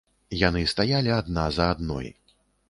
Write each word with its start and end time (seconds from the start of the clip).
Яны 0.43 0.63
стаялі 0.71 1.13
адна 1.19 1.45
за 1.59 1.69
адной. 1.75 2.11